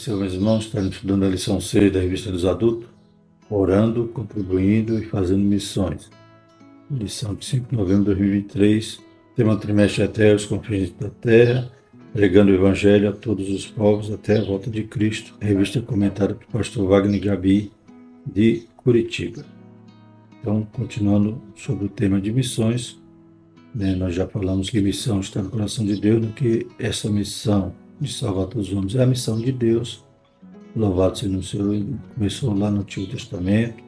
[0.00, 2.88] Senhor, meus irmãos, estamos estudando a lição 6 da revista dos adultos,
[3.50, 6.08] orando, contribuindo e fazendo missões.
[6.90, 8.98] Lição de 5 de novembro de 2023,
[9.36, 11.70] tema trimestre até os confins da terra,
[12.14, 16.50] pregando o evangelho a todos os povos até a volta de Cristo, revista comentada pelo
[16.50, 17.70] pastor Wagner Gabi,
[18.24, 19.44] de Curitiba.
[20.40, 22.98] Então, continuando sobre o tema de missões,
[23.74, 27.74] né, nós já falamos que missão está no coração de Deus, no que essa missão
[28.00, 30.04] de salvar todos os homens é a missão de Deus.
[30.74, 31.84] Louvado seja o Senhor.
[32.14, 33.82] Começou lá no Antigo Testamento,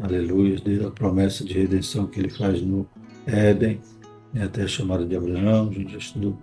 [0.00, 2.86] aleluia, desde a promessa de redenção que ele faz no
[3.26, 3.80] Éden,
[4.32, 6.36] né, até a chamada de Abraão, a gente já estudou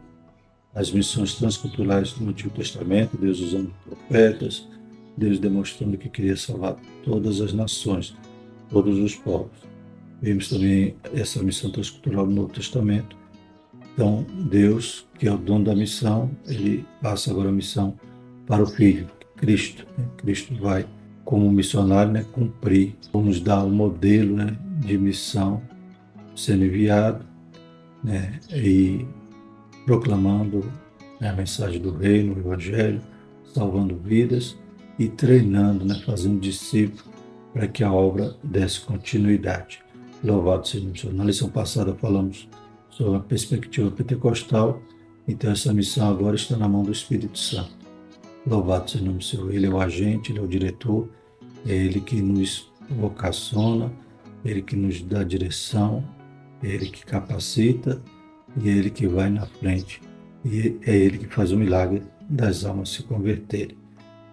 [0.74, 4.68] as missões transculturais do Antigo Testamento, Deus usando profetas,
[5.16, 8.16] Deus demonstrando que queria salvar todas as nações
[8.70, 9.52] todos os povos.
[10.22, 13.16] Vimos também essa missão transcultural no Novo Testamento.
[13.94, 17.96] Então, Deus, que é o dono da missão, ele passa agora a missão
[18.48, 19.86] para o Filho, Cristo.
[19.98, 20.06] Né?
[20.18, 20.86] Cristo vai,
[21.24, 25.62] como missionário, né, cumprir, nos dar o um modelo né, de missão,
[26.36, 27.24] sendo enviado
[28.04, 29.06] né, e
[29.86, 30.66] proclamando
[31.22, 33.02] né, a mensagem do reino, o Evangelho,
[33.54, 34.58] salvando vidas
[34.98, 37.06] e treinando, né, fazendo discípulos
[37.54, 39.84] para que a obra desse continuidade.
[40.24, 41.14] Louvado seja o Senhor.
[41.14, 42.48] Na lição passada falamos
[42.98, 44.82] sobre a perspectiva pentecostal,
[45.28, 47.72] então essa missão agora está na mão do Espírito Santo.
[48.46, 49.54] Louvado seja o nome do Senhor.
[49.54, 51.10] Ele é o agente, ele é o diretor,
[51.66, 53.92] é ele que nos vocaciona,
[54.44, 56.04] ele que nos dá direção,
[56.62, 58.02] é ele que capacita
[58.62, 60.02] e é ele que vai na frente.
[60.46, 63.78] E é ele que faz o milagre das almas se converterem.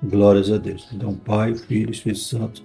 [0.03, 0.89] Glórias a Deus.
[0.93, 2.65] Então, Pai, Filho e Espírito Santo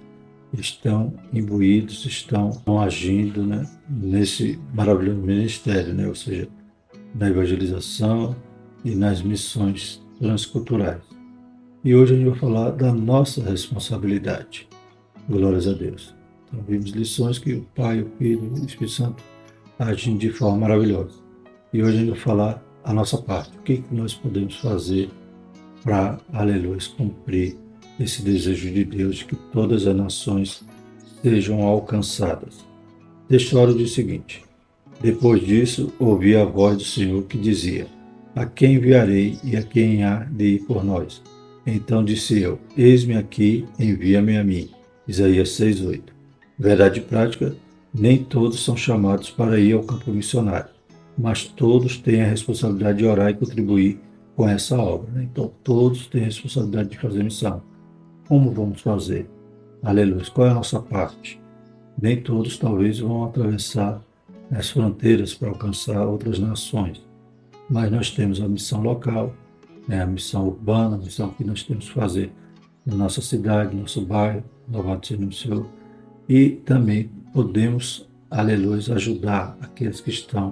[0.60, 6.48] estão imbuídos, estão agindo né, nesse maravilhoso ministério, né, ou seja,
[7.14, 8.36] na evangelização
[8.84, 11.02] e nas missões transculturais.
[11.84, 14.68] E hoje a gente vai falar da nossa responsabilidade.
[15.28, 16.14] Glórias a Deus.
[16.48, 19.22] Então, vimos lições que o Pai, o Filho e o Espírito Santo
[19.78, 21.20] agem de forma maravilhosa.
[21.72, 23.56] E hoje a gente vai falar a nossa parte.
[23.58, 25.10] O que, que nós podemos fazer
[25.82, 27.56] para, aleluia, cumprir
[27.98, 30.62] esse desejo de Deus de que todas as nações
[31.22, 32.64] sejam alcançadas.
[33.28, 34.44] Diz o seguinte:
[35.00, 37.86] Depois disso, ouvi a voz do Senhor que dizia:
[38.34, 41.22] A quem enviarei e a quem há de ir por nós?
[41.66, 44.70] Então disse eu: Eis-me aqui, envia-me a mim.
[45.08, 46.02] Isaías 6:8.
[46.58, 47.56] Verdade prática:
[47.98, 50.68] nem todos são chamados para ir ao campo missionário,
[51.16, 53.98] mas todos têm a responsabilidade de orar e contribuir
[54.34, 55.10] com essa obra.
[55.12, 55.28] Né?
[55.32, 57.62] Então, todos têm a responsabilidade de fazer missão.
[58.28, 59.30] Como vamos fazer?
[59.82, 60.24] Aleluia.
[60.34, 61.40] Qual é a nossa parte?
[62.00, 64.02] Nem todos talvez vão atravessar
[64.50, 67.00] as fronteiras para alcançar outras nações,
[67.70, 69.32] mas nós temos a missão local,
[69.88, 72.32] né, a missão urbana, a missão que nós temos que fazer
[72.84, 75.66] na nossa cidade, no nosso bairro, louvado seja o Senhor,
[76.28, 80.50] e também podemos, aleluia, ajudar aqueles que estão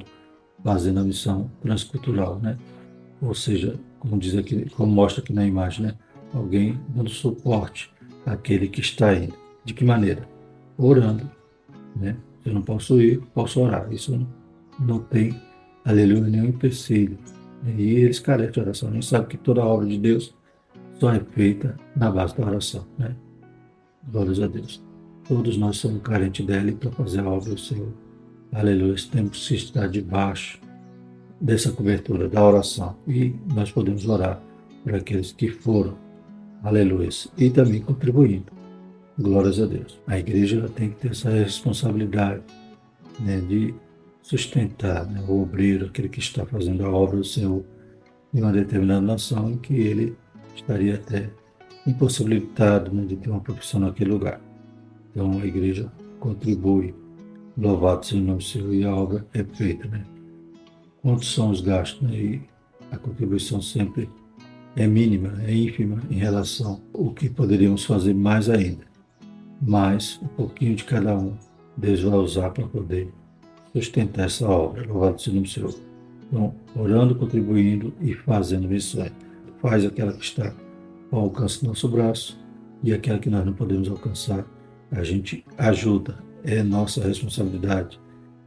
[0.63, 2.57] fazendo a missão transcultural, né?
[3.21, 5.95] Ou seja, como diz aqui, como mostra aqui na imagem, né?
[6.35, 7.91] Alguém dando suporte
[8.27, 9.35] àquele que está indo.
[9.65, 10.29] De que maneira?
[10.77, 11.31] Orando.
[11.97, 12.17] Né?
[12.45, 13.91] Eu não posso ir, posso orar.
[13.93, 14.27] Isso não,
[14.79, 15.41] não tem,
[15.85, 17.19] aleluia, nenhum empecilho.
[17.67, 18.89] E eles carecem de oração.
[18.91, 20.35] A gente sabe que toda a obra de Deus
[21.01, 22.85] só é feita na base da oração.
[22.99, 23.15] Né?
[24.11, 24.83] Glórias a Deus.
[25.27, 27.93] Todos nós somos carentes dela para fazer a obra do Senhor.
[28.53, 28.97] Aleluia.
[29.11, 30.61] Temos que estar debaixo
[31.41, 32.97] dessa cobertura da oração.
[33.09, 34.43] E nós podemos orar
[34.85, 35.97] para aqueles que foram
[36.65, 37.11] Aleluia.
[37.37, 38.51] E também contribuindo.
[39.19, 40.01] Glórias a Deus.
[40.07, 42.43] A igreja tem que ter essa responsabilidade
[43.21, 43.75] né, de
[44.23, 47.63] sustentar né, o obreiro, aquele que está fazendo a obra do Senhor
[48.33, 50.17] em uma determinada nação em que ele
[50.57, 51.29] estaria até
[51.87, 54.41] impossibilitado né, de ter uma profissão naquele lugar.
[55.11, 56.95] Então a igreja contribui.
[57.59, 59.87] Louvado seja o nome do Senhor e a obra é feita.
[59.87, 60.03] Né?
[61.03, 62.01] Quantos são os gastos?
[62.01, 62.17] Né?
[62.17, 62.43] E
[62.91, 64.09] a contribuição sempre
[64.77, 68.85] é mínima, é ínfima em relação ao que poderíamos fazer mais ainda.
[69.63, 71.35] Mas um pouquinho de cada um
[71.77, 73.09] Deus vai usar para poder
[73.73, 74.87] sustentar essa obra.
[74.87, 75.75] Louvado seja o Senhor.
[76.29, 79.13] Então, orando, contribuindo e fazendo missões.
[79.61, 80.55] Faz aquela que está
[81.11, 82.39] ao alcance do nosso braço
[82.83, 84.45] e aquela que nós não podemos alcançar,
[84.91, 86.19] a gente ajuda.
[86.45, 87.99] É nossa responsabilidade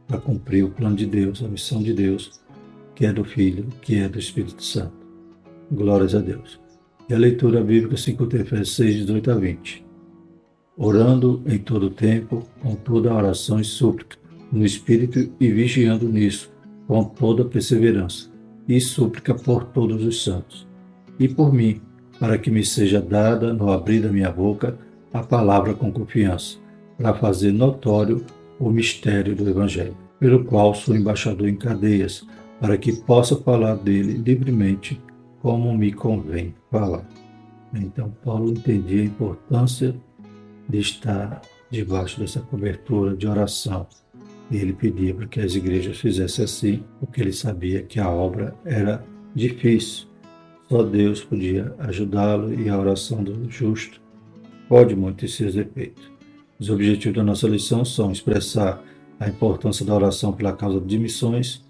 [0.06, 2.40] para cumprir o plano de Deus, a missão de Deus,
[2.94, 4.97] que é do Filho, que é do Espírito Santo.
[5.70, 6.60] Glórias a Deus.
[7.08, 9.86] E a leitura bíblica se encontra em Efésios 6, 18 a 20.
[10.76, 14.16] Orando em todo tempo, com toda oração e súplica,
[14.52, 16.50] no Espírito e vigiando nisso,
[16.86, 18.30] com toda perseverança
[18.68, 20.68] e súplica por todos os santos.
[21.18, 21.80] E por mim,
[22.20, 24.76] para que me seja dada, no abrir da minha boca,
[25.12, 26.58] a palavra com confiança,
[26.96, 28.24] para fazer notório
[28.58, 32.26] o mistério do Evangelho, pelo qual sou embaixador em cadeias,
[32.60, 35.00] para que possa falar dele livremente,
[35.40, 37.06] como me convém falar.
[37.74, 39.94] Então, Paulo entendia a importância
[40.68, 43.86] de estar debaixo dessa cobertura de oração.
[44.50, 48.54] E ele pedia para que as igrejas fizessem assim, porque ele sabia que a obra
[48.64, 49.04] era
[49.34, 50.06] difícil.
[50.68, 54.00] Só Deus podia ajudá-lo e a oração do justo
[54.68, 56.10] pode muito ter seus efeitos.
[56.58, 58.82] Os objetivos da nossa lição são expressar
[59.20, 61.64] a importância da oração pela causa de missões,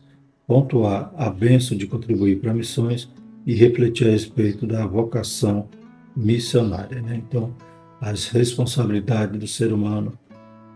[0.46, 3.08] pontuar a bênção de contribuir para missões
[3.48, 5.70] e refletir a respeito da vocação
[6.14, 7.00] missionária.
[7.00, 7.22] Né?
[7.26, 7.54] Então,
[7.98, 10.12] as responsabilidades do ser humano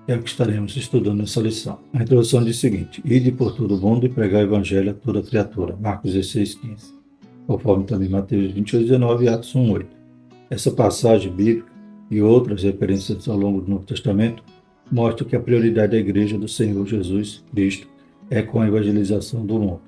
[0.08, 1.80] é o que estaremos estudando nessa lição.
[1.92, 4.94] A introdução diz o seguinte: Ide por todo o mundo e pregar o evangelho a
[4.94, 5.76] toda criatura.
[5.78, 6.94] Marcos 16, 15.
[7.46, 9.86] Conforme também Mateus 28, 19 e Atos 1, 8.
[10.48, 11.70] Essa passagem bíblica
[12.10, 14.42] e outras referências ao longo do Novo Testamento
[14.90, 17.86] mostram que a prioridade da Igreja do Senhor Jesus Cristo
[18.30, 19.82] é com a evangelização do mundo.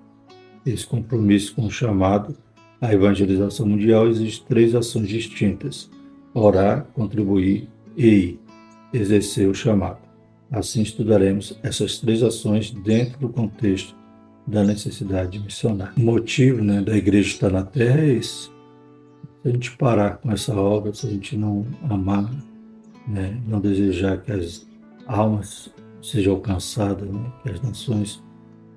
[0.67, 2.37] Esse compromisso com o chamado
[2.81, 5.91] à evangelização mundial exige três ações distintas:
[6.33, 8.39] orar, contribuir e
[8.93, 9.99] exercer o chamado.
[10.51, 13.95] Assim estudaremos essas três ações dentro do contexto
[14.47, 15.95] da necessidade missionária.
[15.97, 18.51] O motivo né, da igreja estar na terra é esse.
[19.43, 22.31] Se a gente parar com essa obra, se a gente não amar,
[23.07, 24.67] né, não desejar que as
[25.07, 25.71] almas
[26.03, 28.23] sejam alcançadas, né, que as nações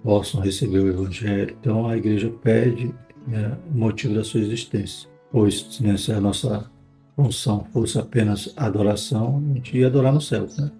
[0.03, 2.93] possam receber o Evangelho, então a igreja perde
[3.27, 5.09] né, o motivo da sua existência.
[5.31, 6.69] Pois né, se a nossa
[7.15, 10.47] função fosse apenas adoração, a gente ia adorar no céu.
[10.57, 10.71] Né?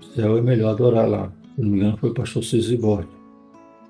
[0.00, 1.32] No céu é melhor adorar lá.
[1.54, 3.10] Se não me engano, foi o pastor Cissi Borges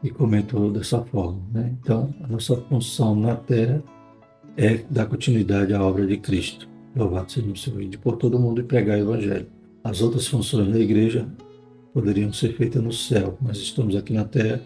[0.02, 1.40] e comentou dessa forma.
[1.52, 1.74] Né?
[1.80, 3.82] Então, a nossa função na terra
[4.56, 6.68] é dar continuidade à obra de Cristo.
[6.94, 9.46] Louvado seja o Senhor, de por todo mundo e pregar o Evangelho.
[9.82, 11.26] As outras funções da igreja
[11.94, 14.60] poderiam ser feitas no céu, mas estamos aqui na terra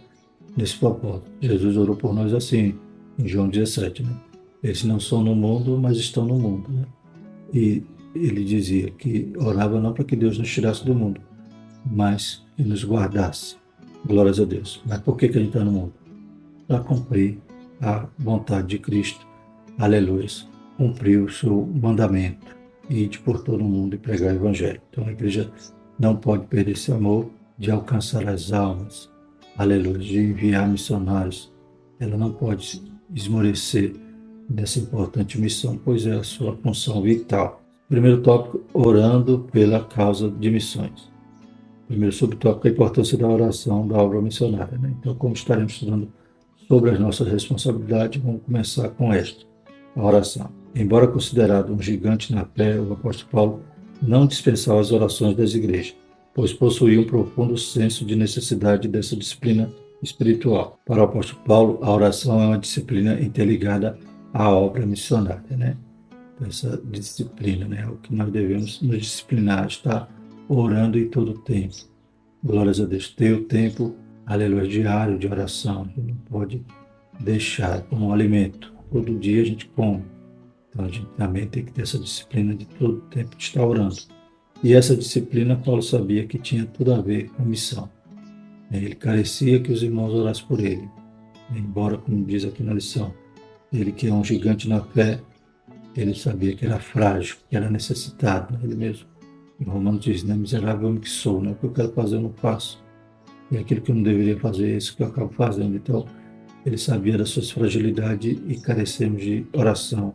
[0.56, 1.30] nesse propósito.
[1.40, 2.74] Jesus orou por nós assim,
[3.18, 4.16] em João 17, né?
[4.62, 6.84] Eles não são no mundo, mas estão no mundo, né?
[7.52, 7.82] E
[8.14, 11.20] ele dizia que orava não para que Deus nos tirasse do mundo,
[11.84, 13.56] mas que nos guardasse.
[14.04, 14.80] Glórias a Deus.
[14.86, 15.92] Mas por que, que a gente está no mundo?
[16.66, 17.38] Para cumprir
[17.80, 19.26] a vontade de Cristo.
[19.78, 20.26] Aleluia.
[20.76, 22.46] Cumprir o seu mandamento.
[22.88, 24.80] E ir por todo mundo e pregar o Evangelho.
[24.90, 25.50] Então a igreja
[25.98, 27.28] não pode perder esse amor
[27.58, 29.10] de alcançar as almas.
[29.58, 29.98] Aleluia.
[29.98, 31.52] De enviar missionários.
[31.98, 32.82] Ela não pode
[33.14, 33.94] esmorecer
[34.48, 37.62] nessa importante missão, pois é a sua função vital.
[37.88, 41.10] Primeiro tópico, orando pela causa de missões.
[41.86, 44.76] Primeiro subtópico, a importância da oração da obra missionária.
[44.78, 44.94] Né?
[44.98, 46.12] Então, como estaremos estudando
[46.66, 49.44] sobre as nossas responsabilidades, vamos começar com esta,
[49.94, 50.50] a oração.
[50.74, 53.62] Embora considerado um gigante na fé, o apóstolo Paulo
[54.02, 55.94] não dispensava as orações das igrejas,
[56.34, 59.70] pois possuía um profundo senso de necessidade dessa disciplina
[60.02, 60.78] espiritual.
[60.84, 63.98] Para o apóstolo Paulo, a oração é uma disciplina interligada
[64.32, 65.76] à obra missionária, né?
[66.46, 67.87] Essa disciplina, né?
[67.87, 70.08] O que nós devemos nos disciplinar, estar
[70.48, 71.75] orando em todo o tempo.
[72.44, 73.08] Glórias a Deus.
[73.08, 75.82] Ter o tempo, aleluia, diário de oração.
[75.82, 76.64] A gente não pode
[77.18, 78.73] deixar como um alimento.
[78.92, 80.04] Todo dia a gente come.
[80.70, 83.64] Então a gente também tem que ter essa disciplina de todo o tempo de estar
[83.64, 83.97] orando.
[84.62, 87.88] E essa disciplina, Paulo sabia que tinha tudo a ver com missão.
[88.70, 90.88] Ele carecia que os irmãos orassem por ele.
[91.54, 93.14] Embora, como diz aqui na lição,
[93.73, 95.20] ele que é um gigante na fé,
[95.96, 98.61] ele sabia que era frágil, que era necessitado, né?
[98.62, 99.06] ele mesmo
[99.61, 102.20] em Romanos diz, né, miserável homem que sou, né, o que eu quero fazer eu
[102.20, 102.82] não faço.
[103.50, 105.75] E aquilo que eu não deveria fazer é isso que eu acabo fazendo.
[105.76, 106.04] Então,
[106.64, 110.14] ele sabia das suas fragilidades e carecemos de oração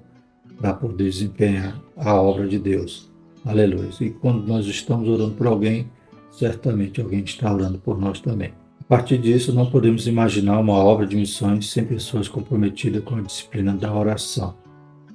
[0.58, 3.10] para poder desempenhar a obra de Deus.
[3.44, 3.90] Aleluia.
[4.02, 5.90] E quando nós estamos orando por alguém,
[6.32, 8.54] certamente alguém está orando por nós também.
[8.80, 13.22] A partir disso, não podemos imaginar uma obra de missões sem pessoas comprometidas com a
[13.22, 14.56] disciplina da oração.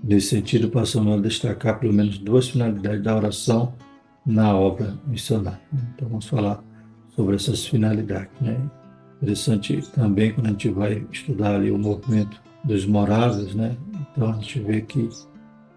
[0.03, 3.75] Nesse sentido, passamos a destacar pelo menos duas finalidades da oração
[4.25, 5.61] na obra missionária.
[5.95, 6.63] Então vamos falar
[7.15, 8.31] sobre essas finalidades.
[8.41, 8.59] Né?
[9.21, 13.77] Interessante também quando a gente vai estudar ali o movimento dos moráveis, né?
[14.13, 15.09] Então a gente vê que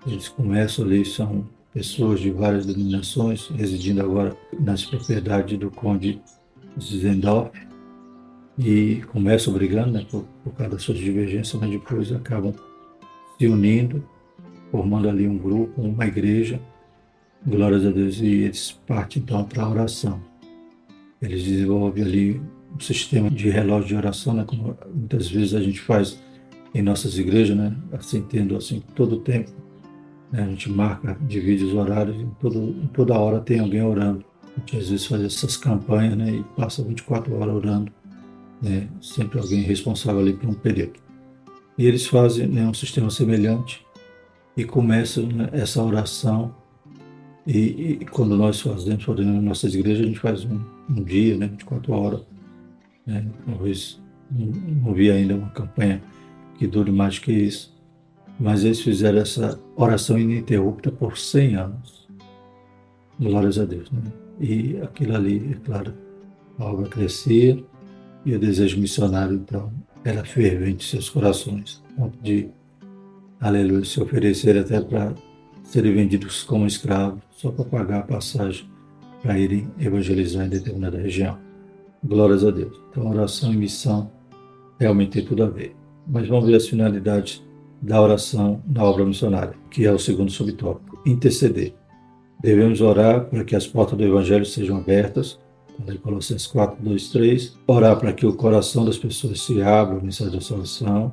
[0.08, 1.48] eles começam ali, são
[1.80, 6.22] pessoas de várias denominações, residindo agora nas propriedades do conde
[6.78, 7.58] Zendorf,
[8.58, 12.54] e começam brigando né, por, por causa das suas divergências, mas depois acabam
[13.38, 14.04] se unindo,
[14.70, 16.60] formando ali um grupo, uma igreja,
[17.48, 18.20] Glórias a Deus.
[18.20, 20.22] E eles partem então para a oração.
[21.22, 22.42] Eles desenvolvem ali
[22.76, 24.44] um sistema de relógio de oração, né?
[24.46, 26.22] Como muitas vezes a gente faz
[26.76, 27.74] em nossas igrejas, né?
[27.94, 29.69] Assim, tendo assim todo o tempo
[30.32, 34.24] A gente marca, divide os horários, e todo, toda hora tem alguém orando.
[34.56, 36.32] A gente às vezes faz essas campanhas né?
[36.32, 37.92] e passa 24 horas orando.
[38.62, 38.88] Né?
[39.02, 41.00] Sempre alguém responsável ali por um período.
[41.78, 43.86] E eles fazem né, um sistema semelhante
[44.56, 46.54] e começam né, essa oração.
[47.48, 50.60] E, e, quando nós fazemos, fazemos nas nossas igrejas, a gente faz um,
[50.90, 52.22] um dia, né, 24 horas.
[53.06, 53.26] Né?
[53.46, 56.04] Talvez não, não vi ainda uma campanha
[56.58, 57.74] que dure mais que isso.
[58.40, 62.08] Mas eles fizeram essa oração ininterrupta por 100 anos.
[63.20, 63.92] Glórias a Deus.
[63.92, 64.02] Né?
[64.40, 65.94] E aquilo ali, é claro,
[66.58, 67.62] a obra crescia
[68.26, 69.72] e o desejo missionário, então,
[70.04, 72.50] era fervente em seus corações, ponto de,
[73.40, 75.14] aleluia, se oferecer até para
[75.64, 78.70] serem vendidos como escravos, só para pagar a passagem
[79.22, 81.38] para irem evangelizar em determinada região.
[82.04, 82.80] Glórias a Deus.
[82.90, 84.10] Então, oração e missão
[84.80, 85.76] realmente tem tudo a ver.
[86.08, 87.44] Mas vamos ver as finalidades
[87.82, 91.74] da oração na obra missionária, que é o segundo subtópico, interceder.
[92.42, 95.40] Devemos orar para que as portas do Evangelho sejam abertas,
[95.88, 97.58] em Colossenses 4, 2, 3.
[97.68, 101.12] Orar para que o coração das pessoas se abra à mensagem da salvação,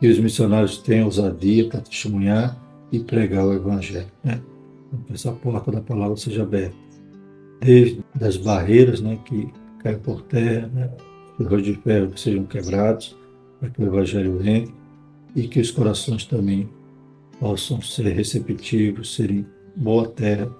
[0.00, 2.56] que os missionários tenham ousadia para testemunhar
[2.90, 4.10] e pregar o Evangelho.
[4.24, 4.40] Né?
[4.88, 6.76] Então, que essa porta da palavra seja aberta.
[7.60, 10.90] Desde as barreiras né, que caem por terra, né,
[11.38, 13.16] os de ferro sejam quebrados,
[13.60, 14.81] para que o Evangelho entre
[15.34, 16.68] e que os corações também
[17.40, 20.50] possam ser receptivos, serem boa terra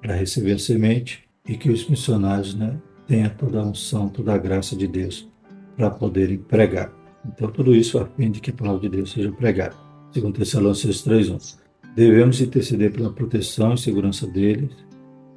[0.00, 4.38] para receber a semente e que os missionários né, tenham toda a unção, toda a
[4.38, 5.28] graça de Deus
[5.76, 6.92] para poderem pregar.
[7.26, 9.74] Então, tudo isso a fim de que a palavra de Deus seja pregada.
[10.12, 11.58] Segundo Tessalonicenses 3.1
[11.94, 14.70] Devemos interceder pela proteção e segurança deles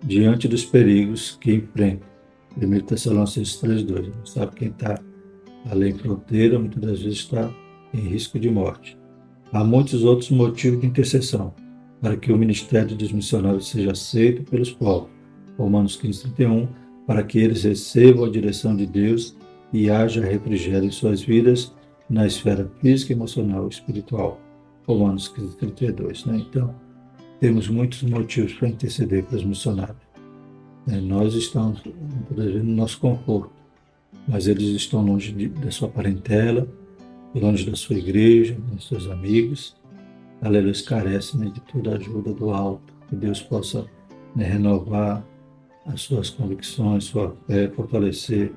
[0.03, 2.07] diante dos perigos que enfrentam.
[2.57, 4.99] 1 Tessalonicenses 3.2 Sabe quem está
[5.69, 7.51] além fronteira, muitas das vezes está
[7.93, 8.97] em risco de morte.
[9.51, 11.53] Há muitos outros motivos de intercessão
[12.01, 15.09] para que o ministério dos missionários seja aceito pelos povos.
[15.57, 16.67] Romanos 15, 31,
[17.05, 19.35] para que eles recebam a direção de Deus
[19.71, 21.73] e haja refrigério em suas vidas
[22.09, 24.39] na esfera física, emocional e espiritual.
[24.87, 26.25] Romanos 15, 32.
[26.25, 26.45] Né?
[26.49, 26.73] Então,
[27.39, 29.97] temos muitos motivos para interceder para os missionários.
[30.87, 31.81] É, nós estamos
[32.35, 33.51] no nosso conforto,
[34.27, 36.67] mas eles estão longe de, da sua parentela,
[37.39, 39.75] longe da sua igreja, dos seus amigos.
[40.41, 43.85] Aleluia, carecem né, de toda a ajuda do alto, que Deus possa
[44.35, 45.23] né, renovar
[45.85, 48.51] as suas convicções, sua fé, fortalecer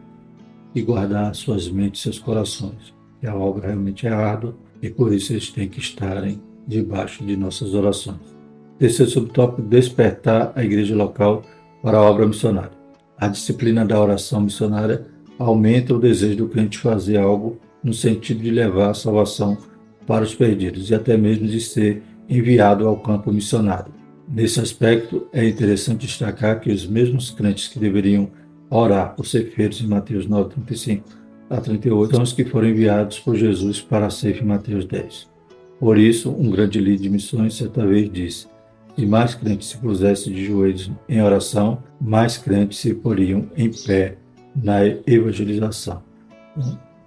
[0.74, 2.94] e guardar suas mentes, seus corações.
[3.20, 7.36] Que a obra realmente é árdua e por isso eles têm que estarem debaixo de
[7.36, 8.34] nossas orações.
[8.78, 11.42] Terceiro subtópico: despertar a igreja local
[11.82, 12.72] para a obra missionária.
[13.16, 15.06] A disciplina da oração missionária
[15.38, 19.58] aumenta o desejo do crente fazer algo no sentido de levar a salvação
[20.06, 23.92] para os perdidos e até mesmo de ser enviado ao campo missionário.
[24.26, 28.30] Nesse aspecto, é interessante destacar que os mesmos crentes que deveriam
[28.70, 33.18] orar por ser feitos em Mateus 9, 35 a 38 são os que foram enviados
[33.18, 35.28] por Jesus para cefa em Mateus 10.
[35.78, 38.46] Por isso, um grande líder de missões certa vez disse:
[38.96, 44.16] se mais crentes se pusessem de joelhos em oração, mais crentes se poriam em pé
[44.54, 46.02] na evangelização.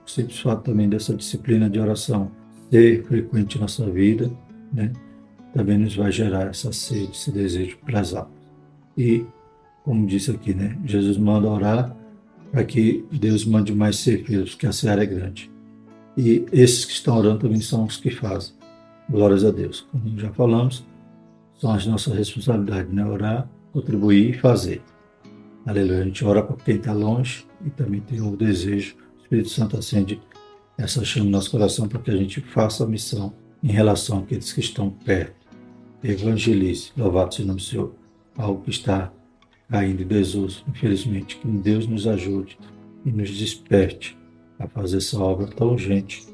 [0.08, 2.32] Simples fato também dessa disciplina de oração
[2.72, 4.32] ser frequente em nossa vida,
[4.74, 4.92] né,
[5.54, 8.32] também nos vai gerar essa sede, esse desejo para as almas.
[8.98, 9.26] E,
[9.84, 11.96] como disse aqui, né, Jesus manda orar
[12.52, 15.52] para que Deus mande mais ceifeiros, que a seara é grande.
[16.18, 18.54] E esses que estão orando também são os que fazem.
[19.10, 19.88] Glórias a Deus.
[19.92, 20.86] Como já falamos,
[21.60, 23.06] são as nossas responsabilidades, né?
[23.06, 24.82] Orar, contribuir e fazer.
[25.66, 26.02] Aleluia.
[26.02, 28.96] A gente ora para quem está longe e também tem o desejo.
[29.28, 30.22] Espírito Santo acende
[30.78, 34.54] essa chama no nosso coração para que a gente faça a missão em relação àqueles
[34.54, 35.36] que estão perto.
[36.02, 36.92] Evangelize.
[36.96, 37.94] Louvado seja o nome do Senhor.
[38.38, 39.12] Algo que está
[39.70, 41.38] caindo em desuso, infelizmente.
[41.38, 42.58] Que Deus nos ajude
[43.04, 44.18] e nos desperte
[44.58, 46.26] a fazer essa obra tão urgente.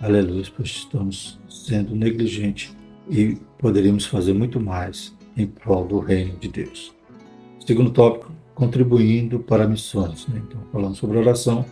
[0.00, 2.74] Aleluia, pois estamos sendo negligentes
[3.10, 6.94] e poderíamos fazer muito mais em prol do reino de Deus.
[7.66, 10.26] Segundo tópico, contribuindo para missões.
[10.28, 10.40] Né?
[10.46, 11.66] Então, falamos sobre oração,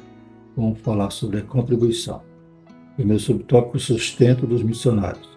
[0.57, 2.23] vamos falar sobre a contribuição.
[2.97, 5.29] Primeiro subtópico, sustento dos missionários.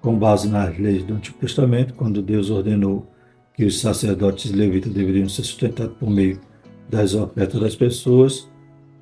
[0.00, 3.10] Com base nas leis do Antigo Testamento, quando Deus ordenou
[3.54, 6.40] que os sacerdotes levitas deveriam ser sustentados por meio
[6.88, 8.50] das ofertas das pessoas,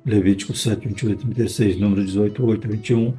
[0.05, 3.13] Levítico 7, 28 36, número 18, 8 21,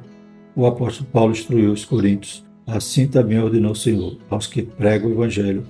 [0.55, 5.13] o apóstolo Paulo instruiu os coríntios Assim também ordenou o Senhor aos que pregam o
[5.13, 5.63] Evangelho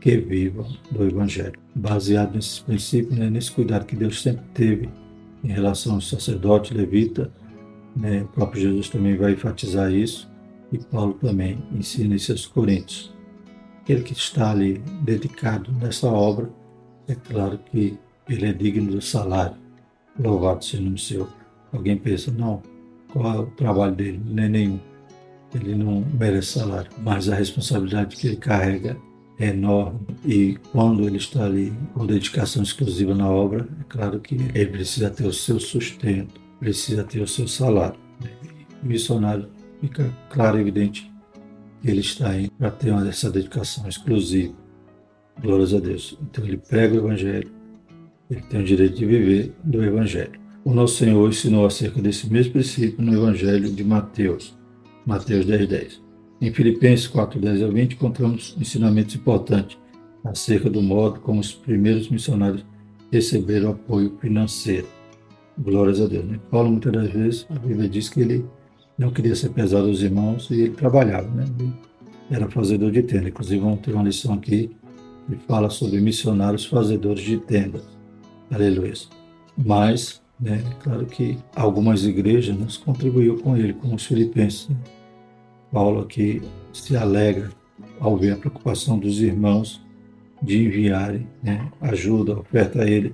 [0.00, 1.52] que vivam do Evangelho.
[1.74, 4.88] Baseado nesses princípios, né, nesse cuidado que Deus sempre teve
[5.42, 7.32] em relação aos sacerdotes, levita,
[7.96, 10.30] né, o próprio Jesus também vai enfatizar isso,
[10.72, 13.12] e Paulo também ensina isso aos Coríntios.
[13.82, 16.48] aquele que está ali dedicado nessa obra,
[17.08, 19.56] é claro que ele é digno do salário.
[20.18, 21.28] Louvado seja o seu.
[21.72, 22.62] Alguém pensa, não,
[23.12, 24.20] qual é o trabalho dele?
[24.24, 24.80] Nem nenhum.
[25.52, 28.96] Ele não merece salário, mas a responsabilidade que ele carrega
[29.40, 34.34] é enorme e quando ele está ali com dedicação exclusiva na obra, é claro que
[34.34, 37.98] ele precisa ter o seu sustento, precisa ter o seu salário.
[38.82, 39.48] O missionário
[39.80, 41.10] fica claro e evidente
[41.80, 44.54] que ele está aí para ter essa dedicação exclusiva.
[45.40, 46.18] Glórias a Deus.
[46.20, 47.50] Então ele prega o Evangelho,
[48.30, 50.38] ele tem o direito de viver do Evangelho.
[50.62, 54.54] O nosso Senhor ensinou acerca desse mesmo princípio no Evangelho de Mateus,
[55.06, 56.09] Mateus 10, 10.
[56.40, 59.78] Em Filipenses 4, 10 a 20, encontramos ensinamentos importantes
[60.24, 62.64] acerca do modo como os primeiros missionários
[63.12, 64.86] receberam apoio financeiro.
[65.58, 66.24] Glórias a Deus.
[66.24, 66.40] Né?
[66.50, 68.44] Paulo, muitas das vezes, a Bíblia diz que ele
[68.96, 71.44] não queria ser pesado aos irmãos e ele trabalhava, né?
[71.58, 71.72] Ele
[72.30, 73.28] era fazedor de tenda.
[73.28, 74.70] Inclusive, vamos ter uma lição aqui
[75.28, 77.82] que fala sobre missionários fazedores de tendas.
[78.50, 78.94] Aleluia.
[79.56, 80.62] Mas né?
[80.82, 84.68] Claro que algumas igrejas nos contribuíram com ele, como os filipenses.
[84.68, 84.76] Né?
[85.72, 87.50] Paulo aqui se alegra
[87.98, 89.80] ao ver a preocupação dos irmãos
[90.42, 93.12] de enviarem né, ajuda, oferta a ele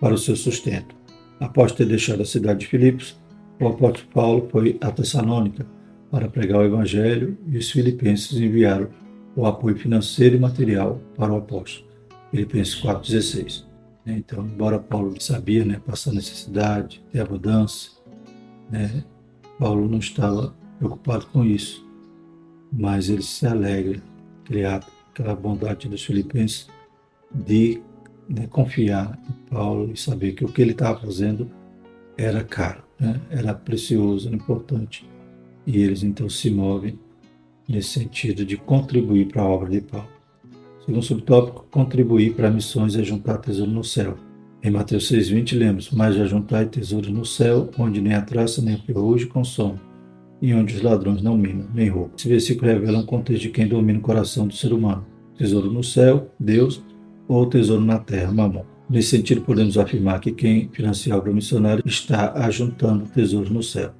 [0.00, 0.94] para o seu sustento.
[1.40, 3.16] Após ter deixado a cidade de Filipos,
[3.60, 5.66] o apóstolo Paulo foi a Tessalônica
[6.10, 8.88] para pregar o evangelho e os filipenses enviaram
[9.34, 11.86] o apoio financeiro e material para o apóstolo.
[12.30, 13.64] Filipenses 4,16.
[14.04, 14.16] Né?
[14.18, 17.92] Então, embora Paulo sabia né, passar necessidade, ter abundância,
[18.70, 19.04] né,
[19.58, 21.85] Paulo não estava preocupado com isso,
[22.72, 24.02] mas ele se alegra,
[24.44, 26.68] criar aquela bondade dos filipenses
[27.32, 27.80] de
[28.28, 31.50] né, confiar em Paulo e saber que o que ele estava fazendo
[32.16, 35.08] era caro, né, era precioso, era importante.
[35.66, 36.98] E eles então se movem
[37.68, 40.08] nesse sentido de contribuir para a obra de Paulo.
[40.84, 44.16] Segundo subtópico, contribuir para missões é juntar tesouro no céu.
[44.62, 48.74] Em Mateus 6,20 lemos, mas já juntai tesouro no céu, onde nem a traça nem
[48.74, 49.78] a ferrugem consome,
[50.46, 52.12] e onde os ladrões não minam, nem roubam.
[52.16, 55.04] Esse versículo revela um contexto de quem domina o coração do ser humano.
[55.36, 56.82] Tesouro no céu, Deus,
[57.26, 58.64] ou tesouro na terra, mamão.
[58.88, 63.92] Nesse sentido, podemos afirmar que quem financia obra missionária está ajuntando tesouro no céu,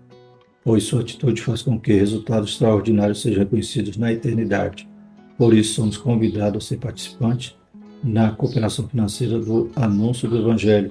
[0.64, 4.88] pois sua atitude faz com que resultados extraordinários sejam reconhecidos na eternidade
[5.36, 7.54] por isso, somos convidados a ser participantes
[8.02, 10.90] na cooperação financeira do anúncio do Evangelho,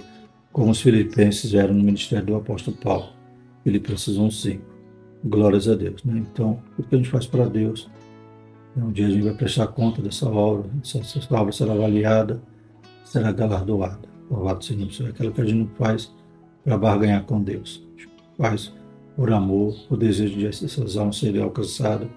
[0.52, 3.08] como os filipenses eram no ministério do apóstolo Paulo.
[3.64, 4.60] Filipenses 1,5.
[5.26, 6.04] Glórias a Deus.
[6.04, 6.24] Né?
[6.32, 7.90] Então, o que a gente faz para Deus?
[8.78, 12.42] Um dia a gente vai prestar conta dessa obra, essa, obra será avaliada,
[13.04, 14.08] será galardoada.
[14.30, 15.10] Louvado seja o Senhor.
[15.10, 16.14] Aquilo que a gente não faz
[16.64, 17.84] para barganhar com Deus.
[17.88, 18.74] A gente faz
[19.16, 22.08] por amor, por desejo de essas almas serem alcançadas,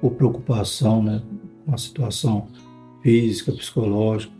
[0.00, 1.22] por preocupação, né?
[1.66, 2.46] uma situação
[3.02, 4.32] física, psicológica,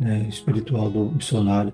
[0.00, 1.72] né, espiritual do missionário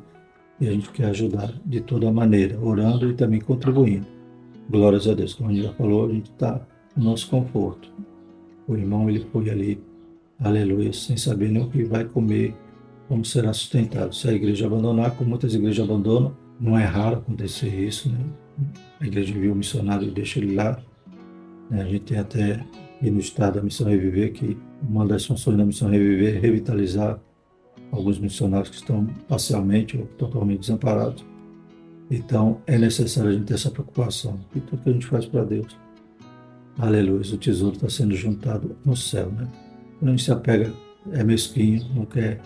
[0.61, 4.16] e a gente quer ajudar de toda maneira, orando e também contribuindo.
[4.69, 5.35] Glórias a Deus.
[5.35, 6.61] Como a gente já falou, a gente está
[6.97, 7.93] no nosso conforto.
[8.67, 9.81] O irmão ele foi ali,
[10.41, 12.55] aleluia, sem saber nem o que vai comer,
[13.09, 14.15] como será sustentado.
[14.15, 18.19] Se a igreja abandonar, como muitas igrejas abandonam, não é raro acontecer isso, né?
[19.01, 20.81] A igreja envia o missionário e deixa ele lá.
[21.71, 21.83] Né?
[21.83, 22.65] A gente tem até
[23.01, 27.21] e no estado da Missão Reviver, que uma das funções da Missão Reviver é revitalizar
[27.93, 31.25] alguns missionários que estão parcialmente ou totalmente desamparados.
[32.11, 34.39] Então, é necessário a gente ter essa preocupação.
[34.55, 35.77] E tudo que a gente faz para Deus,
[36.79, 39.31] aleluia, o tesouro está sendo juntado no céu.
[39.31, 39.49] Né?
[39.99, 40.73] Quando a gente se apega,
[41.13, 42.41] é mesquinho, não quer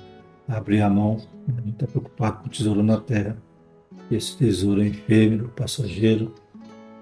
[0.49, 1.19] abrir a mão,
[1.49, 3.37] a gente está preocupado com o tesouro na terra.
[4.11, 6.35] Esse tesouro é efêmero, passageiro,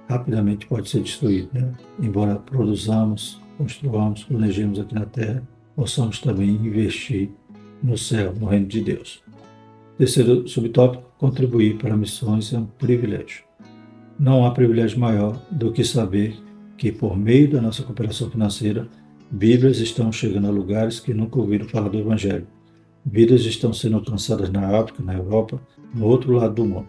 [0.08, 1.48] rapidamente pode ser destruído.
[1.52, 1.72] Né?
[2.00, 5.42] Embora produzamos, construamos, planejemos aqui na Terra,
[5.76, 7.30] possamos também investir
[7.82, 9.22] no céu, no reino de Deus.
[9.96, 13.44] Terceiro subtópico, contribuir para missões é um privilégio.
[14.18, 16.38] Não há privilégio maior do que saber
[16.76, 18.88] que, por meio da nossa cooperação financeira,
[19.30, 22.46] Bíblias estão chegando a lugares que nunca ouviram falar do Evangelho.
[23.04, 25.60] Vidas estão sendo alcançadas na África, na Europa,
[25.94, 26.88] no outro lado do mundo.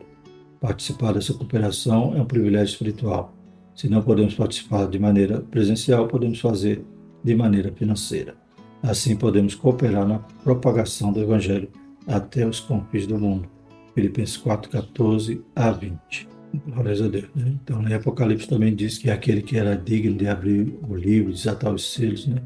[0.62, 3.34] Participar dessa cooperação é um privilégio espiritual.
[3.76, 6.84] Se não podemos participar de maneira presencial, podemos fazer
[7.24, 8.36] de maneira financeira.
[8.82, 11.70] Assim podemos cooperar na propagação do Evangelho
[12.08, 13.59] até os confins do mundo.
[14.00, 16.30] Filipenses 4, 14 a 20.
[16.68, 17.28] Glórias a Deus.
[17.36, 17.58] Né?
[17.62, 21.74] Então, em Apocalipse também diz que aquele que era digno de abrir o livro, desatar
[21.74, 22.42] os selos, né?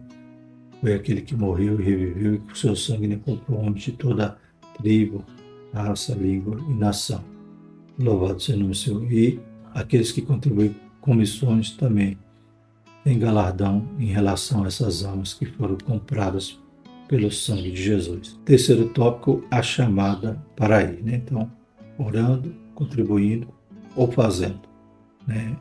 [0.81, 4.35] foi aquele que morreu e reviveu e com seu sangue né, comprou homens de toda
[4.79, 5.23] tribo,
[5.71, 7.23] raça, língua e nação.
[7.99, 9.13] Louvado seja o nome Senhor.
[9.13, 9.39] E
[9.75, 12.17] aqueles que contribuem com missões também
[13.03, 16.59] têm galardão em relação a essas almas que foram compradas
[17.07, 18.39] pelo sangue de Jesus.
[18.45, 21.03] Terceiro tópico, a chamada para ir.
[21.03, 21.21] Né?
[21.23, 21.51] Então,
[21.97, 23.47] orando, contribuindo
[23.95, 24.61] ou fazendo.
[25.27, 25.55] Né?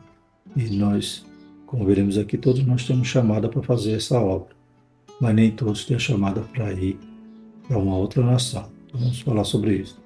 [0.55, 1.25] E nós,
[1.65, 4.55] como veremos aqui, todos nós temos chamada para fazer essa obra,
[5.19, 6.97] mas nem todos têm chamada para ir
[7.67, 8.69] para uma outra nação.
[8.87, 10.01] Então, vamos falar sobre isso.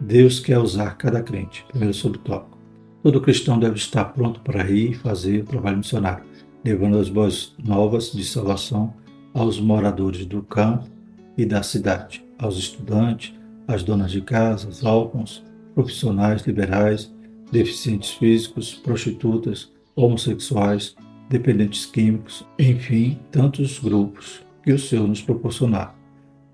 [0.00, 1.64] Deus quer usar cada crente.
[1.68, 2.56] Primeiro subtópico.
[3.02, 6.24] Todo cristão deve estar pronto para ir e fazer o trabalho missionário,
[6.64, 8.92] levando as boas novas de salvação
[9.36, 10.88] aos moradores do campo
[11.36, 13.34] e da cidade, aos estudantes,
[13.68, 15.44] às donas de casa, aos órfãos,
[15.74, 17.14] profissionais liberais,
[17.52, 20.96] deficientes físicos, prostitutas, homossexuais,
[21.28, 25.94] dependentes químicos, enfim, tantos grupos que o Senhor nos proporcionar.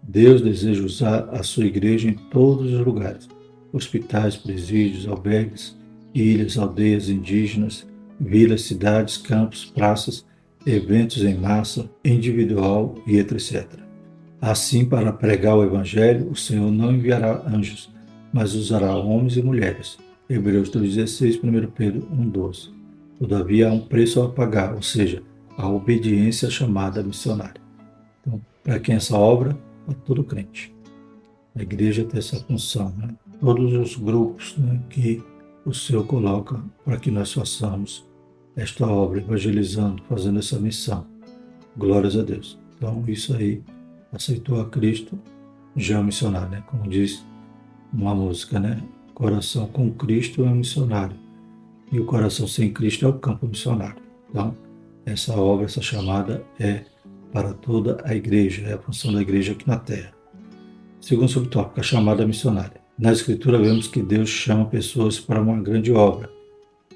[0.03, 3.29] Deus deseja usar a sua igreja em todos os lugares:
[3.73, 5.79] hospitais, presídios, albergues,
[6.13, 7.87] ilhas, aldeias indígenas,
[8.19, 10.27] vilas, cidades, campos, praças,
[10.67, 13.67] eventos em massa, individual e etc.
[14.41, 17.91] Assim, para pregar o Evangelho, o Senhor não enviará anjos,
[18.33, 19.99] mas usará homens e mulheres.
[20.29, 22.71] Hebreus 2,16, 1 Pedro 1,12.
[23.19, 25.23] Todavia há um preço a pagar, ou seja,
[25.57, 27.61] a obediência chamada missionária.
[28.21, 29.57] Então, para quem essa obra?
[29.87, 30.75] Para todo crente.
[31.55, 33.15] A igreja tem essa função, né?
[33.41, 35.23] Todos os grupos né, que
[35.65, 38.05] o Senhor coloca para que nós façamos
[38.57, 41.07] esta obra, evangelizando, fazendo essa missão.
[41.77, 42.59] Glórias a Deus.
[42.77, 43.63] Então, isso aí,
[44.13, 45.19] aceitou a Cristo,
[45.77, 46.63] já é missionário, né?
[46.67, 47.25] Como diz
[47.93, 48.83] uma música, né?
[49.15, 51.17] Coração com Cristo é um missionário.
[51.91, 54.03] E o coração sem Cristo é o campo missionário.
[54.29, 54.57] Então,
[55.05, 56.85] essa obra, essa chamada é
[57.33, 60.13] para toda a igreja, é a função da igreja aqui na terra.
[61.01, 62.81] Segundo subtópico, a chamada missionária.
[62.99, 66.31] Na Escritura vemos que Deus chama pessoas para uma grande obra.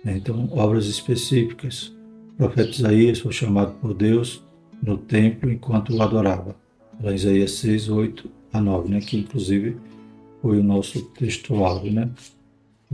[0.07, 0.19] Né?
[0.19, 1.92] Então, obras específicas.
[2.35, 4.45] O profeta Isaías foi chamado por Deus
[4.81, 6.55] no templo enquanto o adorava.
[7.03, 9.01] Lá em Isaías 6, 8 a 9, né?
[9.01, 9.77] que inclusive
[10.40, 11.90] foi o nosso texto-alvo.
[11.90, 12.09] Né?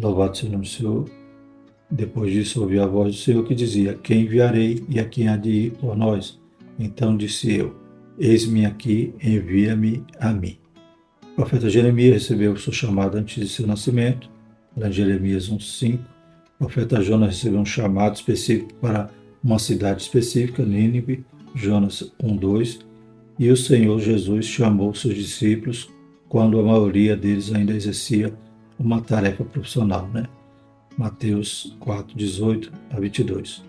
[0.01, 1.11] Louvado seja o Senhor.
[1.91, 5.37] Depois disso, ouvi a voz do Senhor que dizia: Quem enviarei e a quem há
[5.37, 6.41] de ir por nós?
[6.79, 7.77] Então disse eu:
[8.19, 10.57] Eis-me aqui, envia-me a mim.
[11.33, 14.31] O profeta Jeremias recebeu sua chamada antes de seu nascimento,
[14.75, 16.12] lá em Jeremias 1,5.
[16.63, 19.11] O profeta Jonas recebeu um chamado específico para
[19.43, 21.25] uma cidade específica, Nínive,
[21.57, 22.79] Jonas 1,2.
[23.37, 25.91] E o Senhor Jesus chamou seus discípulos
[26.29, 28.33] quando a maioria deles ainda exercia
[28.79, 30.29] uma tarefa profissional, né?
[30.97, 33.65] Mateus 4, 18 a 22.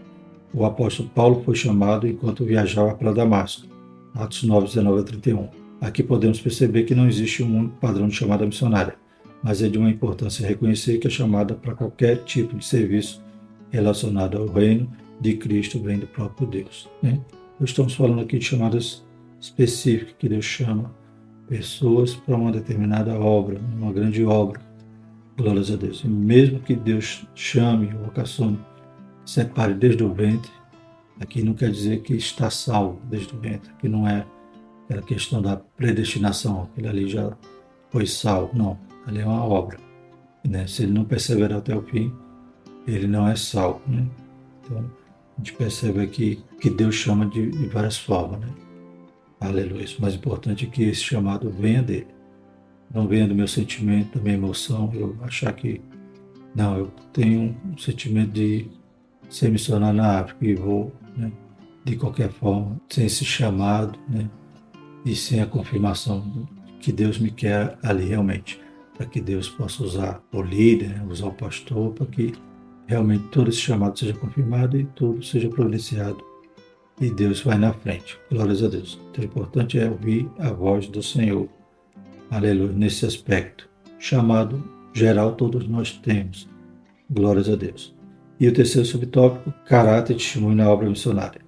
[0.53, 3.65] O apóstolo Paulo foi chamado enquanto viajava para Damasco,
[4.13, 5.49] Atos 9, 19 a 31.
[5.81, 8.95] Aqui podemos perceber que não existe um único padrão de chamada missionária,
[9.43, 13.21] mas é de uma importância reconhecer que a chamada para qualquer tipo de serviço
[13.69, 16.89] relacionado ao reino de Cristo vem do próprio Deus.
[17.01, 17.19] Né?
[17.59, 19.03] Estamos falando aqui de chamadas
[19.39, 20.93] específicas que Deus chama
[21.47, 24.61] pessoas para uma determinada obra, uma grande obra.
[25.35, 26.03] Glórias a Deus.
[26.03, 28.59] E mesmo que Deus chame vocacione,
[29.25, 30.51] separe desde o ventre,
[31.19, 34.25] aqui não quer dizer que está salvo desde o ventre, que não é
[34.85, 37.35] aquela questão da predestinação, aquele ali já
[37.89, 38.55] foi salvo.
[38.55, 39.77] Não, ali é uma obra.
[40.47, 40.67] Né?
[40.67, 42.13] Se ele não perseverar até o fim,
[42.87, 43.81] ele não é salvo.
[43.87, 44.05] Né?
[44.61, 48.39] Então, a gente percebe aqui que Deus chama de, de várias formas.
[48.39, 48.47] Né?
[49.39, 49.85] Aleluia.
[49.97, 52.07] O mais importante é que esse chamado venha dele.
[52.93, 55.81] Não venha do meu sentimento, da minha emoção, eu achar que,
[56.55, 58.69] não, eu tenho um sentimento de
[59.29, 61.31] ser missionário na África e vou, né,
[61.83, 64.29] de qualquer forma, sem esse chamado, né,
[65.03, 66.47] e sem a confirmação
[66.79, 68.61] que Deus me quer ali realmente,
[68.95, 72.33] para que Deus possa usar o líder, usar o pastor, para que
[72.87, 76.23] realmente todo esse chamado seja confirmado e tudo seja providenciado
[76.99, 78.17] e Deus vai na frente.
[78.31, 78.99] Glórias a Deus.
[79.09, 81.47] Então, o importante é ouvir a voz do Senhor.
[82.29, 82.71] Aleluia.
[82.71, 83.69] Nesse aspecto.
[83.99, 86.47] Chamado geral, todos nós temos.
[87.09, 87.95] Glórias a Deus.
[88.39, 91.41] E o terceiro subtópico, caráter e testemunho na obra missionária.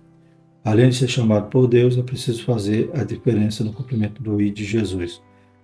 [0.64, 4.50] Além de ser chamado por Deus, é preciso fazer a diferença no cumprimento do I
[4.50, 5.22] de Jesus.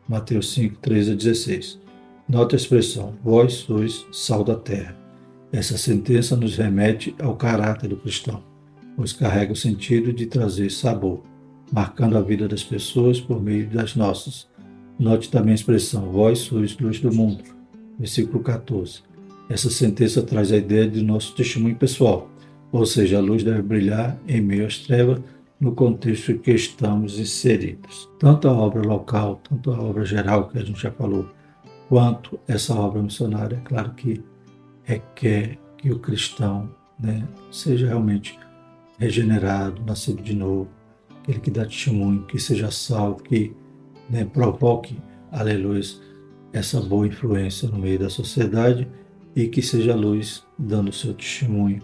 [0.07, 1.79] Mateus 5, 13 a 16.
[2.27, 4.97] Nota a expressão: Vós sois sal da terra.
[5.51, 8.43] Essa sentença nos remete ao caráter do cristão,
[8.95, 11.21] pois carrega o sentido de trazer sabor,
[11.71, 14.47] marcando a vida das pessoas por meio das nossas.
[14.99, 17.43] Note também a expressão: Vós sois luz do mundo.
[17.99, 19.01] Versículo 14.
[19.49, 22.31] Essa sentença traz a ideia de nosso testemunho pessoal
[22.71, 25.19] ou seja, a luz deve brilhar em meio às trevas
[25.61, 28.09] no contexto em que estamos inseridos.
[28.17, 31.29] Tanto a obra local, tanto a obra geral, que a gente já falou,
[31.87, 34.23] quanto essa obra missionária, é claro que
[34.83, 36.67] requer que o cristão
[36.99, 38.37] né, seja realmente
[38.97, 40.67] regenerado, nascido de novo,
[41.07, 43.55] que aquele que dá testemunho, que seja salvo, que
[44.09, 44.97] né, provoque,
[45.31, 45.81] aleluia,
[46.51, 48.87] essa boa influência no meio da sociedade
[49.35, 51.83] e que seja luz dando seu testemunho,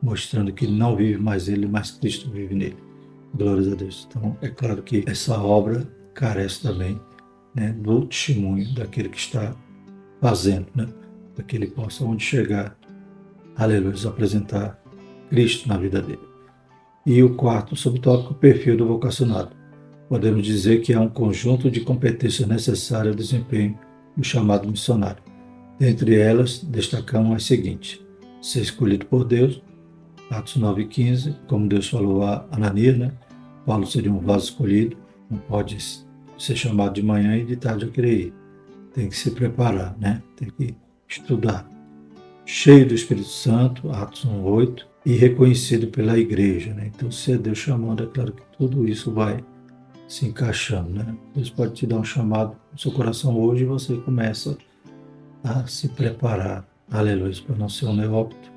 [0.00, 2.85] mostrando que não vive mais ele, mas Cristo vive nele.
[3.34, 4.08] Glórias a Deus.
[4.08, 7.00] Então, é claro que essa obra carece também
[7.54, 9.54] né, do testemunho daquele que está
[10.20, 10.86] fazendo, né,
[11.34, 12.76] para que ele possa, onde chegar,
[13.56, 14.80] aleluia, apresentar
[15.28, 16.20] Cristo na vida dele.
[17.04, 19.54] E o quarto subtópico, perfil do vocacionado.
[20.08, 23.78] Podemos dizer que é um conjunto de competências necessárias ao desempenho
[24.16, 25.22] do chamado missionário.
[25.78, 28.00] Dentre elas, destacamos as seguintes:
[28.40, 29.62] ser escolhido por Deus,
[30.30, 33.12] Atos 9,15, como Deus falou a Ananias, né?
[33.64, 34.96] Paulo seria um vaso escolhido,
[35.30, 35.76] não pode
[36.38, 38.32] ser chamado de manhã e de tarde eu ir.
[38.92, 40.22] Tem que se preparar, né?
[40.36, 40.74] Tem que
[41.08, 41.68] estudar.
[42.44, 46.90] Cheio do Espírito Santo, Atos 1,8, e reconhecido pela igreja, né?
[46.94, 49.44] Então, se é Deus chamando, é claro que tudo isso vai
[50.08, 51.16] se encaixando, né?
[51.34, 54.56] Deus pode te dar um chamado no seu coração hoje e você começa
[55.42, 58.50] a se preparar, aleluia, para não ser um neópito,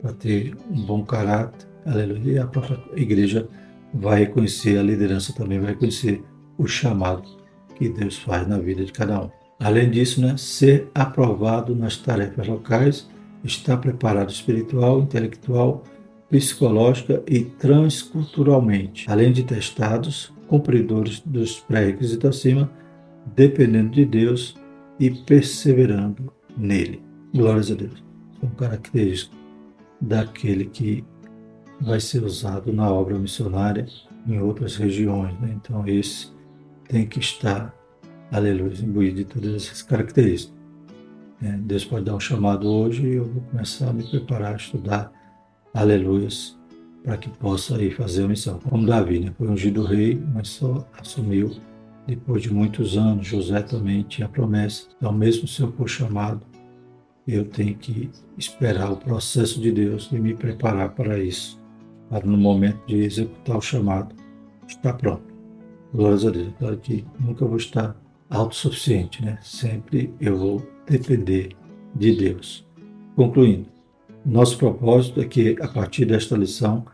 [0.00, 3.48] para ter um bom caráter, aleluia, e a própria igreja
[3.92, 6.22] vai reconhecer, a liderança também vai reconhecer
[6.56, 7.28] o chamado
[7.74, 9.30] que Deus faz na vida de cada um.
[9.58, 13.08] Além disso, né, ser aprovado nas tarefas locais,
[13.44, 15.82] estar preparado espiritual, intelectual,
[16.30, 22.70] psicológica e transculturalmente, além de testados, cumpridores dos pré-requisitos acima,
[23.34, 24.56] dependendo de Deus
[24.98, 27.02] e perseverando nele.
[27.34, 28.02] Glórias a Deus.
[28.40, 29.39] São características
[30.00, 31.04] daquele que
[31.80, 33.86] vai ser usado na obra missionária
[34.26, 35.38] em outras regiões.
[35.40, 35.56] Né?
[35.56, 36.28] Então, esse
[36.88, 37.74] tem que estar,
[38.30, 40.58] aleluia, imbuído de todas essas características.
[41.42, 44.56] É, Deus pode dar um chamado hoje e eu vou começar a me preparar a
[44.56, 45.10] estudar,
[45.72, 46.58] aleluias,
[47.02, 48.58] para que possa ir fazer a missão.
[48.58, 49.32] Como Davi, né?
[49.38, 51.50] foi ungido rei, mas só assumiu
[52.06, 53.26] depois de muitos anos.
[53.26, 54.86] José também tinha promessa.
[54.98, 56.42] Então, mesmo se eu for chamado,
[57.26, 61.60] eu tenho que esperar o processo de Deus e me preparar para isso
[62.10, 64.14] para no momento de executar o chamado,
[64.66, 65.22] estar pronto.
[65.94, 66.52] Glórias a Deus.
[66.58, 67.96] Claro que nunca vou estar
[68.28, 69.38] autossuficiente, né?
[69.42, 71.56] Sempre eu vou depender
[71.94, 72.66] de Deus.
[73.14, 73.66] Concluindo,
[74.26, 76.84] nosso propósito é que, a partir desta lição,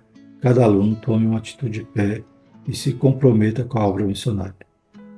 [0.41, 2.23] cada aluno tome uma atitude de fé
[2.69, 4.55] e se comprometa com a obra missionária,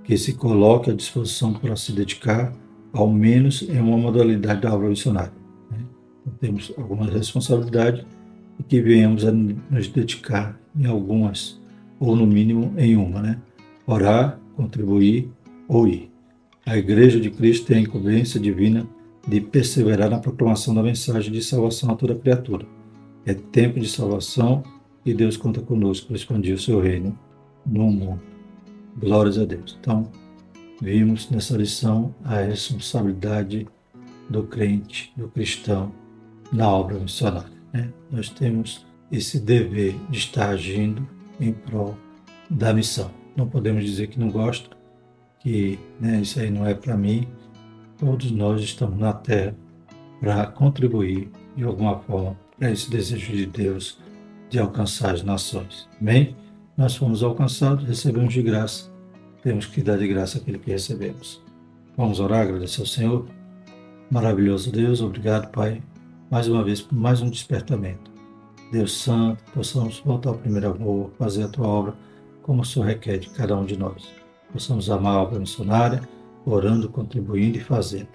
[0.04, 2.52] que se coloque à disposição para se dedicar,
[2.92, 5.33] ao menos em uma modalidade da obra missionária.
[5.70, 5.79] Né?
[6.22, 8.05] Então, temos algumas responsabilidades
[8.59, 11.61] e que venhamos a nos dedicar em algumas,
[12.01, 13.38] ou no mínimo em uma, né?
[13.87, 15.31] Orar, contribuir
[15.66, 16.11] ou ir.
[16.66, 18.87] A Igreja de Cristo tem a incumbência divina
[19.27, 22.66] de perseverar na proclamação da mensagem de salvação a toda criatura.
[23.24, 24.62] É tempo de salvação
[25.05, 27.18] e Deus conta conosco para expandir o seu reino
[27.64, 28.20] no mundo.
[28.98, 29.77] Glórias a Deus.
[29.81, 30.11] Então,
[30.80, 33.66] vimos nessa lição a responsabilidade
[34.28, 35.92] do crente, do cristão,
[36.52, 37.50] na obra missionária.
[37.72, 37.92] Né?
[38.10, 41.06] Nós temos esse dever de estar agindo
[41.40, 41.96] em prol
[42.48, 43.10] da missão.
[43.36, 44.76] Não podemos dizer que não gosta,
[45.40, 47.28] que né, isso aí não é para mim.
[47.96, 49.54] Todos nós estamos na Terra
[50.20, 53.98] para contribuir de alguma forma para esse desejo de Deus
[54.50, 55.88] de alcançar as nações.
[56.00, 56.36] Amém?
[56.76, 58.90] Nós fomos alcançados, recebemos de graça,
[59.48, 61.42] temos que dar de graça aquilo que recebemos.
[61.96, 63.24] Vamos orar, agradecer ao Senhor.
[64.11, 65.82] Maravilhoso Deus, obrigado, Pai,
[66.30, 68.11] mais uma vez por mais um despertamento.
[68.70, 71.94] Deus Santo, possamos voltar ao primeiro amor, fazer a tua obra
[72.42, 74.12] como o Senhor requer de cada um de nós.
[74.52, 76.02] Possamos amar a obra missionária,
[76.44, 78.08] orando, contribuindo e fazendo.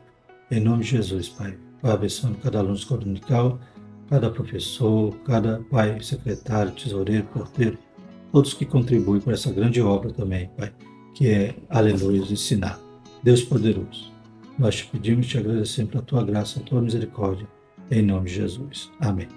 [0.51, 1.57] Em nome de Jesus, Pai.
[1.81, 3.59] Vai abençoando cada aluno escola dominical,
[4.07, 7.79] cada professor, cada pai, secretário, tesoureiro, porteiro,
[8.31, 10.71] todos que contribuem para essa grande obra também, Pai,
[11.13, 12.79] que é, aleluia, ensinar.
[13.21, 14.11] Deus poderoso,
[14.57, 17.47] nós te pedimos e te agradecemos pela tua graça, a tua misericórdia
[17.89, 18.91] em nome de Jesus.
[18.99, 19.27] Amém.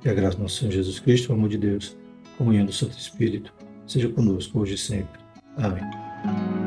[0.00, 1.96] Que a graça do nosso Senhor Jesus Cristo, o amor de Deus,
[2.38, 3.52] comunhão do Santo Espírito,
[3.86, 5.20] seja conosco hoje e sempre.
[5.56, 6.65] Amém.